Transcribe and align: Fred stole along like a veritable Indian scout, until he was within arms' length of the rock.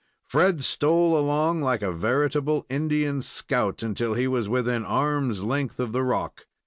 Fred 0.25 0.63
stole 0.63 1.15
along 1.15 1.61
like 1.61 1.83
a 1.83 1.91
veritable 1.91 2.65
Indian 2.71 3.21
scout, 3.21 3.83
until 3.83 4.15
he 4.15 4.27
was 4.27 4.49
within 4.49 4.83
arms' 4.83 5.43
length 5.43 5.79
of 5.79 5.91
the 5.91 6.01
rock. 6.01 6.47